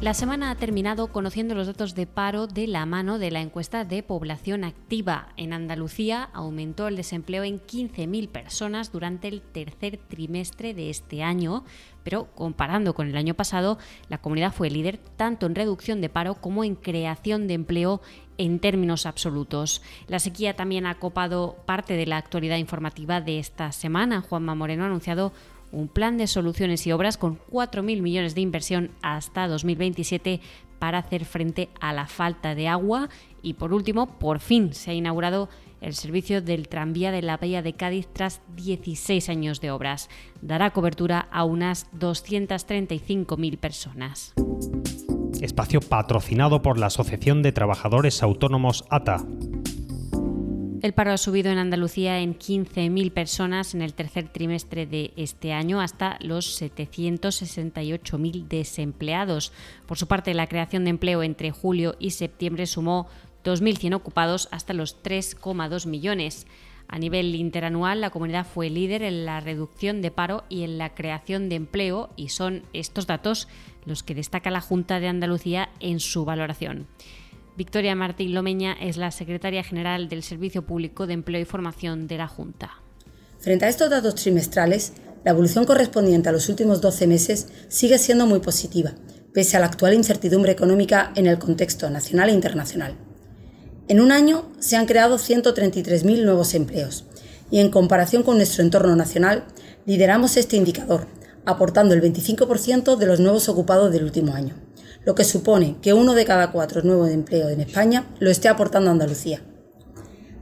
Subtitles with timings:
[0.00, 3.84] La semana ha terminado conociendo los datos de paro de la mano de la encuesta
[3.84, 5.28] de población activa.
[5.36, 11.64] En Andalucía aumentó el desempleo en 15.000 personas durante el tercer trimestre de este año,
[12.02, 13.76] pero comparando con el año pasado,
[14.08, 18.00] la comunidad fue líder tanto en reducción de paro como en creación de empleo
[18.38, 19.82] en términos absolutos.
[20.08, 24.22] La sequía también ha copado parte de la actualidad informativa de esta semana.
[24.22, 25.34] Juanma Moreno ha anunciado
[25.72, 30.40] un plan de soluciones y obras con 4.000 millones de inversión hasta 2027
[30.78, 33.08] para hacer frente a la falta de agua.
[33.42, 35.48] Y por último, por fin se ha inaugurado
[35.80, 40.08] el servicio del tranvía de la Bahía de Cádiz tras 16 años de obras.
[40.42, 44.34] Dará cobertura a unas 235.000 personas.
[45.40, 49.24] Espacio patrocinado por la Asociación de Trabajadores Autónomos ATA.
[50.82, 55.52] El paro ha subido en Andalucía en 15.000 personas en el tercer trimestre de este
[55.52, 59.52] año hasta los 768.000 desempleados.
[59.86, 63.08] Por su parte, la creación de empleo entre julio y septiembre sumó
[63.44, 66.46] 2.100 ocupados hasta los 3,2 millones.
[66.88, 70.94] A nivel interanual, la comunidad fue líder en la reducción de paro y en la
[70.94, 73.48] creación de empleo y son estos datos
[73.84, 76.86] los que destaca la Junta de Andalucía en su valoración.
[77.60, 82.16] Victoria Martín Lomeña es la secretaria general del Servicio Público de Empleo y Formación de
[82.16, 82.70] la Junta.
[83.38, 84.94] Frente a estos datos trimestrales,
[85.26, 88.92] la evolución correspondiente a los últimos 12 meses sigue siendo muy positiva,
[89.34, 92.96] pese a la actual incertidumbre económica en el contexto nacional e internacional.
[93.88, 97.04] En un año se han creado 133.000 nuevos empleos
[97.50, 99.44] y en comparación con nuestro entorno nacional
[99.84, 101.08] lideramos este indicador,
[101.44, 104.54] aportando el 25% de los nuevos ocupados del último año
[105.04, 108.48] lo que supone que uno de cada cuatro nuevos de empleo en España lo esté
[108.48, 109.42] aportando Andalucía.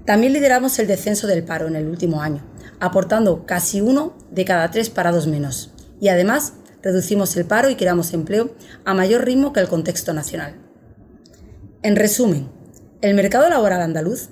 [0.04, 2.42] También lideramos el descenso del paro en el último año,
[2.80, 5.72] aportando casi uno de cada tres parados menos.
[6.00, 8.54] Y además, reducimos el paro y creamos empleo
[8.84, 10.54] a mayor ritmo que el contexto nacional.
[11.82, 12.48] En resumen,
[13.00, 14.30] el mercado laboral andaluz,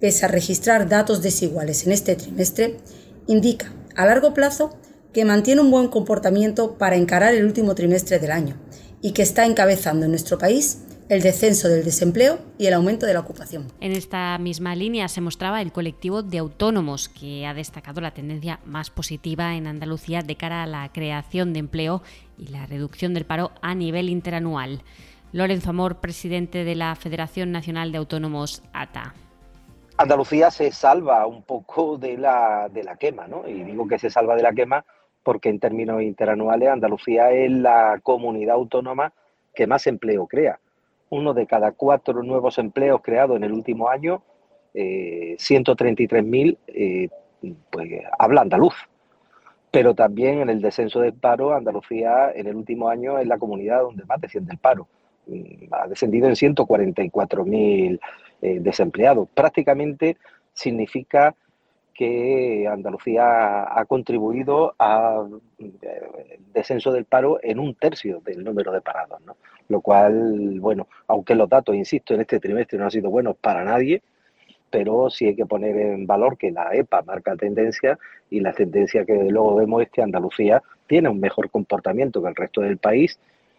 [0.00, 2.78] pese a registrar datos desiguales en este trimestre,
[3.26, 4.78] indica a largo plazo
[5.12, 8.56] que mantiene un buen comportamiento para encarar el último trimestre del año
[9.06, 13.14] y que está encabezando en nuestro país el descenso del desempleo y el aumento de
[13.14, 13.68] la ocupación.
[13.80, 18.58] En esta misma línea se mostraba el colectivo de autónomos, que ha destacado la tendencia
[18.64, 22.02] más positiva en Andalucía de cara a la creación de empleo
[22.36, 24.82] y la reducción del paro a nivel interanual.
[25.30, 29.14] Lorenzo Amor, presidente de la Federación Nacional de Autónomos ATA.
[29.98, 33.46] Andalucía se salva un poco de la, de la quema, ¿no?
[33.46, 34.84] Y digo que se salva de la quema
[35.26, 39.12] porque en términos interanuales Andalucía es la comunidad autónoma
[39.56, 40.60] que más empleo crea.
[41.10, 44.22] Uno de cada cuatro nuevos empleos creados en el último año,
[44.72, 47.08] eh, 133.000, eh,
[47.70, 48.74] pues habla andaluz.
[49.72, 53.80] Pero también en el descenso del paro, Andalucía en el último año es la comunidad
[53.80, 54.86] donde más desciende el paro.
[55.26, 57.98] Mm, ha descendido en 144.000
[58.42, 59.28] eh, desempleados.
[59.34, 60.18] Prácticamente
[60.52, 61.34] significa
[61.96, 68.80] que Andalucía ha contribuido al eh, descenso del paro en un tercio del número de
[68.80, 69.36] parados, ¿no?
[69.68, 73.64] Lo cual, bueno, aunque los datos, insisto, en este trimestre no han sido buenos para
[73.64, 74.02] nadie,
[74.70, 77.98] pero sí hay que poner en valor que la EPA marca tendencia
[78.30, 82.36] y la tendencia que luego vemos es que Andalucía tiene un mejor comportamiento que el
[82.36, 83.18] resto del país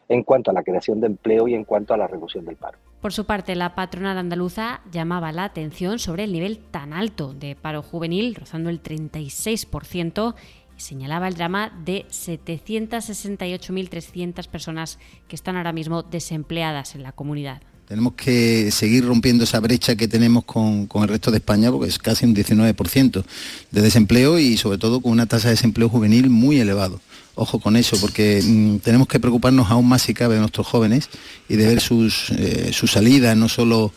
[0.10, 2.78] en cuanto a la creación de empleo y en cuanto a la reducción del paro.
[3.02, 7.56] Por su parte, la patronal andaluza llamaba la atención sobre el nivel tan alto de
[7.56, 10.34] paro juvenil, rozando el 36%,
[10.76, 14.98] y señalaba el drama de 768.300 personas
[15.28, 17.62] que están ahora mismo desempleadas en la comunidad.
[17.88, 21.90] Tenemos que seguir rompiendo esa brecha que tenemos con, con, el resto de España, porque
[21.90, 23.24] es casi un 19%
[23.72, 27.00] de desempleo y sobre todo con una tasa de desempleo juvenil muy elevado
[27.38, 31.10] ojo con eso, porque mm, tenemos que preocuparnos aún más si cabe de nuestros jóvenes
[31.48, 33.94] y de ver sus, eh, salidas, no solo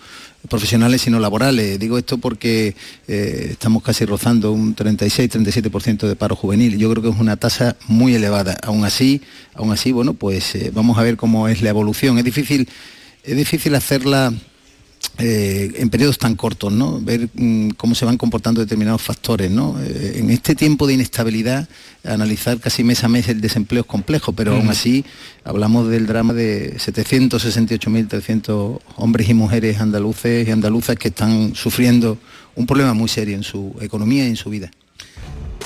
[0.49, 1.79] profesionales sino laborales.
[1.79, 2.75] Digo esto porque
[3.09, 6.79] eh, estamos casi rozando un 36-37% de paro juvenil.
[6.79, 8.59] Yo creo que es una tasa muy elevada.
[8.63, 9.23] Aún así,
[9.55, 12.19] aún así, bueno, pues eh, vamos a ver cómo es la evolución.
[12.19, 12.69] Es difícil,
[13.25, 14.33] es difícil hacerla
[15.19, 16.99] eh, en periodos tan cortos, ¿no?
[17.01, 19.51] ver mm, cómo se van comportando determinados factores.
[19.51, 19.77] ¿no?
[19.83, 21.69] Eh, en este tiempo de inestabilidad,
[22.05, 25.05] analizar casi mes a mes el desempleo es complejo, pero aún así
[25.45, 32.17] hablamos del drama de 768.300 hombres y mujeres andaluces y andaluzas que están sufriendo
[32.55, 34.71] un problema muy serio en su economía y en su vida.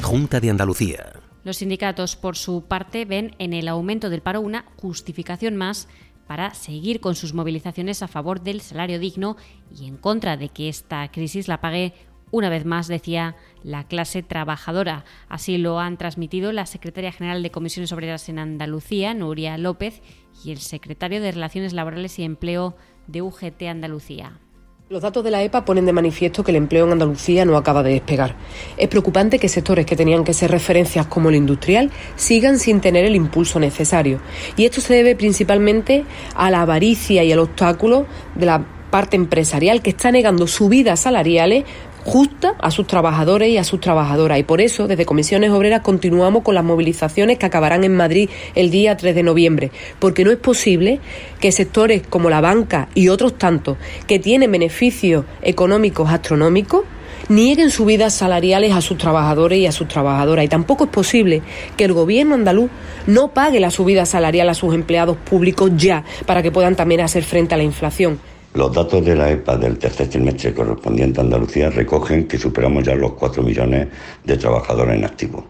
[0.00, 1.12] Junta de Andalucía.
[1.42, 5.88] Los sindicatos, por su parte, ven en el aumento del paro una justificación más
[6.28, 9.36] para seguir con sus movilizaciones a favor del salario digno
[9.76, 11.94] y en contra de que esta crisis la pague
[12.30, 13.34] una vez más, decía,
[13.64, 15.04] la clase trabajadora.
[15.28, 20.00] Así lo han transmitido la secretaria general de Comisiones Obreras en Andalucía, Nuria López,
[20.44, 22.76] y el secretario de Relaciones Laborales y Empleo
[23.08, 24.38] de UGT Andalucía.
[24.88, 27.82] Los datos de la EPA ponen de manifiesto que el empleo en Andalucía no acaba
[27.82, 28.36] de despegar.
[28.76, 33.04] Es preocupante que sectores que tenían que ser referencias como el industrial sigan sin tener
[33.04, 34.20] el impulso necesario.
[34.56, 36.04] Y esto se debe principalmente
[36.36, 38.06] a la avaricia y al obstáculo
[38.36, 41.64] de la parte empresarial que está negando subidas salariales
[42.06, 44.38] justa a sus trabajadores y a sus trabajadoras.
[44.38, 48.70] Y por eso, desde Comisiones Obreras, continuamos con las movilizaciones que acabarán en Madrid el
[48.70, 51.00] día 3 de noviembre, porque no es posible
[51.40, 53.76] que sectores como la banca y otros tantos
[54.06, 56.84] que tienen beneficios económicos astronómicos
[57.28, 60.44] nieguen subidas salariales a sus trabajadores y a sus trabajadoras.
[60.44, 61.42] Y tampoco es posible
[61.76, 62.70] que el gobierno andaluz
[63.08, 67.24] no pague la subida salarial a sus empleados públicos ya para que puedan también hacer
[67.24, 68.20] frente a la inflación.
[68.56, 72.94] Los datos de la EPA del tercer trimestre correspondiente a Andalucía recogen que superamos ya
[72.94, 73.88] los 4 millones
[74.24, 75.44] de trabajadores en activo.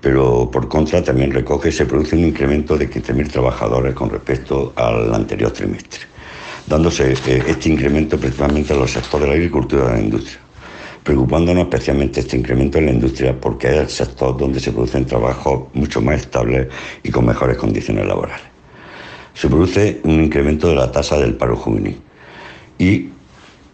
[0.00, 5.14] Pero por contra también recoge se produce un incremento de 15.000 trabajadores con respecto al
[5.14, 6.00] anterior trimestre,
[6.66, 10.38] dándose eh, este incremento principalmente a los sectores de la agricultura y de la industria
[11.02, 15.68] preocupándonos especialmente este incremento en la industria porque es el sector donde se producen trabajos
[15.74, 16.68] mucho más estables
[17.02, 18.46] y con mejores condiciones laborales.
[19.34, 22.00] Se produce un incremento de la tasa del paro juvenil,
[22.78, 23.08] y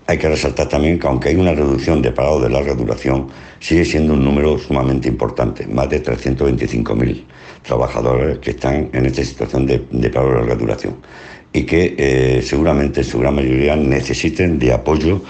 [0.06, 3.28] hay que resaltar también que aunque hay una reducción de parados de larga duración,
[3.60, 7.24] sigue siendo un número sumamente importante, más de 325.000
[7.62, 9.78] trabajadores que están en esta situación de,
[10.10, 10.96] paro de larga duración
[11.52, 15.20] y que eh, seguramente en su gran mayoría necesiten de apoyo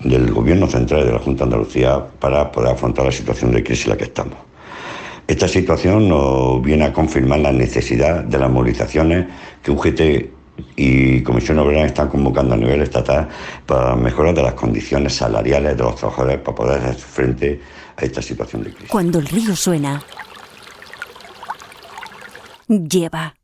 [0.00, 3.62] del Gobierno central y de la Junta de Andalucía para poder afrontar la situación de
[3.62, 4.36] crisis en la que estamos.
[5.26, 9.26] Esta situación nos viene a confirmar la necesidad de las movilizaciones
[9.62, 10.37] que UGT
[10.76, 13.28] y Comisión Obrera están convocando a nivel estatal
[13.66, 17.60] para mejorar de las condiciones salariales de los trabajadores para poder hacer frente
[17.96, 18.90] a esta situación de crisis.
[18.90, 20.02] Cuando el río suena,
[22.68, 23.34] lleva.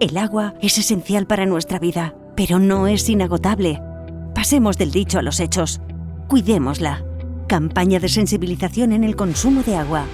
[0.00, 3.80] El agua es esencial para nuestra vida, pero no es inagotable.
[4.34, 5.80] Pasemos del dicho a los hechos.
[6.28, 7.04] Cuidémosla.
[7.46, 10.04] Campaña de sensibilización en el consumo de agua.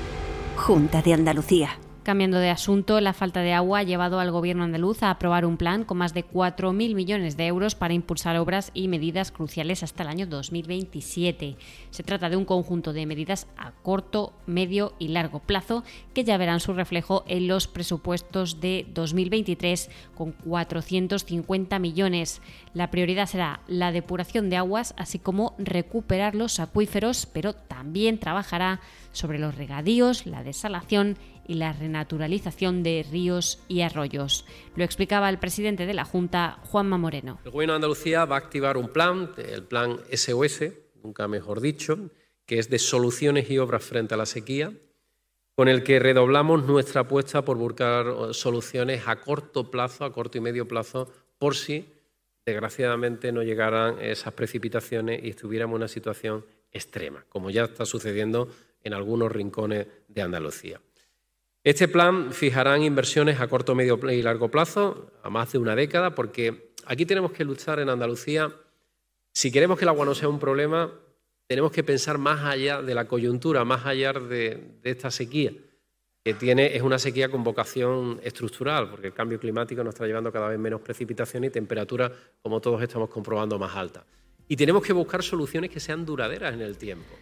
[0.57, 1.79] Junta de Andalucía.
[2.09, 5.59] Cambiando de asunto, la falta de agua ha llevado al gobierno andaluz a aprobar un
[5.59, 10.05] plan con más de 4.000 millones de euros para impulsar obras y medidas cruciales hasta
[10.05, 11.59] el año 2027.
[11.91, 15.85] Se trata de un conjunto de medidas a corto, medio y largo plazo
[16.15, 22.41] que ya verán su reflejo en los presupuestos de 2023 con 450 millones.
[22.73, 28.81] La prioridad será la depuración de aguas, así como recuperar los acuíferos, pero también trabajará
[29.13, 34.45] sobre los regadíos, la desalación y la renaturalización de ríos y arroyos.
[34.77, 37.41] Lo explicaba el presidente de la Junta, Juanma Moreno.
[37.45, 40.61] El Gobierno de Andalucía va a activar un plan, el plan SOS,
[41.03, 42.11] nunca mejor dicho,
[42.47, 44.73] que es de soluciones y obras frente a la sequía,
[45.55, 50.41] con el que redoblamos nuestra apuesta por buscar soluciones a corto plazo, a corto y
[50.41, 51.89] medio plazo, por si
[52.47, 58.49] desgraciadamente no llegaran esas precipitaciones y estuviéramos en una situación extrema, como ya está sucediendo
[58.83, 60.81] en algunos rincones de Andalucía.
[61.69, 66.15] Este plan fijará inversiones a corto, medio y largo plazo, a más de una década,
[66.15, 68.51] porque aquí tenemos que luchar en Andalucía.
[69.35, 70.91] Si queremos que el agua no sea un problema,
[71.47, 75.53] tenemos que pensar más allá de la coyuntura, más allá de, esta sequía,
[76.25, 80.33] que tiene, es una sequía con vocación estructural, porque el cambio climático nos está llevando
[80.33, 82.11] cada vez menos precipitación y temperatura,
[82.41, 84.07] como todos estamos comprobando, más alta.
[84.49, 87.15] Y tenemos que buscar soluciones que sean duraderas en el tiempo.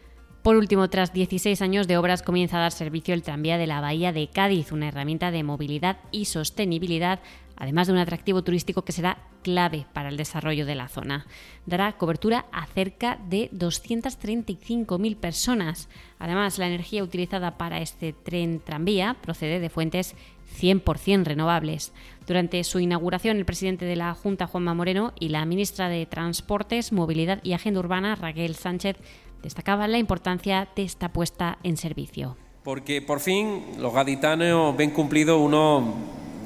[0.47, 3.81] Por último, tras 16 años de obras, comienza a dar servicio el tranvía de la
[3.81, 7.19] Bahía de Cádiz, una herramienta de movilidad y sostenibilidad,
[7.57, 11.27] además de un atractivo turístico que será clave para el desarrollo de la zona.
[11.67, 15.89] Dará cobertura a cerca de 235.000 personas.
[16.21, 20.15] Además, la energía utilizada para este tren tranvía procede de fuentes
[20.61, 21.93] 100% renovables.
[22.25, 26.93] Durante su inauguración, el presidente de la Junta, Juanma Moreno, y la ministra de Transportes,
[26.93, 28.97] Movilidad y Agenda Urbana, Raquel Sánchez,
[29.43, 32.37] destacaba la importancia de esta puesta en servicio.
[32.63, 35.95] Porque por fin los gaditanos ven cumplido uno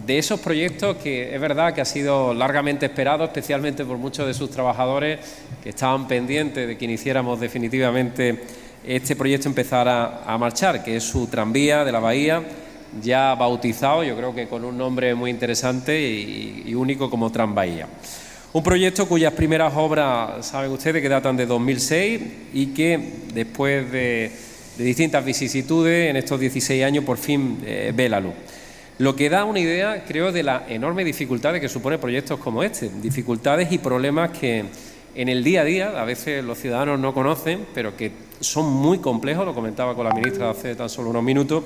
[0.06, 4.34] de esos proyectos que es verdad que ha sido largamente esperado, especialmente por muchos de
[4.34, 5.20] sus trabajadores
[5.62, 8.42] que estaban pendientes de que iniciáramos definitivamente
[8.84, 12.42] este proyecto empezara a marchar, que es su tranvía de la bahía,
[13.02, 17.86] ya bautizado, yo creo que con un nombre muy interesante y, único como Tranbahía.
[18.52, 22.20] Un proyecto cuyas primeras obras, saben ustedes, que datan de 2006
[22.52, 22.98] y que
[23.32, 24.32] después de,
[24.76, 28.32] distintas vicisitudes en estos 16 años por fin eh, ve la luz.
[28.98, 32.90] Lo que da una idea, creo, de las enormes dificultades que supone proyectos como este,
[33.00, 34.64] dificultades y problemas que
[35.14, 38.98] en el día a día a veces los ciudadanos no conocen, pero que son muy
[38.98, 41.62] complejos, lo comentaba con la ministra hace tan solo unos minutos,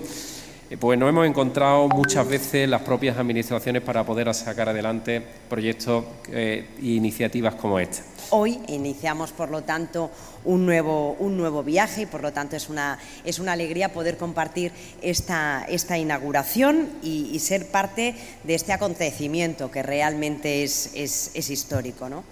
[0.80, 6.66] pues nos hemos encontrado muchas veces las propias administraciones para poder sacar adelante proyectos e
[6.82, 8.02] iniciativas como esta.
[8.30, 10.10] Hoy iniciamos, por lo tanto,
[10.44, 14.16] un nuevo, un nuevo viaje y, por lo tanto, es una, es una alegría poder
[14.16, 21.50] compartir esta, esta inauguración y, ser parte de este acontecimiento que realmente es, es, es
[21.50, 22.08] histórico.
[22.08, 22.24] ¿no?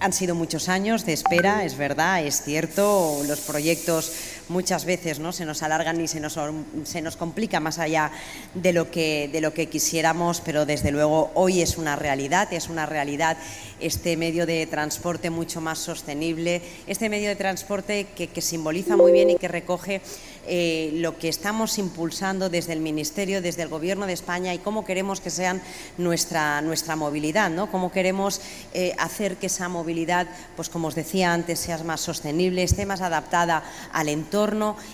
[0.00, 3.20] Han sido muchos años de espera, es verdad, es cierto.
[3.26, 4.12] Los proyectos
[4.48, 5.32] muchas veces ¿no?
[5.32, 6.38] se nos alargan y se nos,
[6.84, 8.10] se nos complica más allá
[8.54, 12.68] de lo, que, de lo que quisiéramos, pero desde luego hoy es una realidad, es
[12.68, 13.36] una realidad
[13.80, 19.12] este medio de transporte mucho más sostenible, este medio de transporte que, que simboliza muy
[19.12, 20.00] bien y que recoge
[20.46, 24.84] eh, lo que estamos impulsando desde el Ministerio, desde el Gobierno de España y cómo
[24.84, 25.62] queremos que sean
[25.96, 27.70] nuestra, nuestra movilidad, ¿no?
[27.70, 28.42] cómo queremos
[28.74, 33.00] eh, hacer que esa movilidad, pues como os decía antes, sea más sostenible, esté más
[33.00, 34.33] adaptada al entorno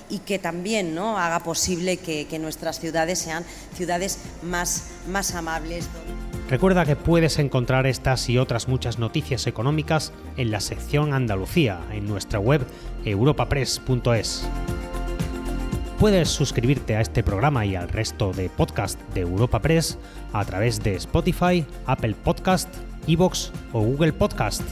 [0.09, 3.45] y que también haga posible que, nuestras ciudades sean
[3.75, 5.89] ciudades más, más amables.
[6.49, 12.07] Recuerda que puedes encontrar estas y otras muchas noticias económicas en la sección Andalucía en
[12.07, 12.67] nuestra web
[13.05, 14.45] europapress.es
[16.01, 19.99] puedes suscribirte a este programa y al resto de podcast de Europa Press
[20.33, 22.75] a través de Spotify, Apple Podcast,
[23.07, 24.63] Evox o Google Podcast.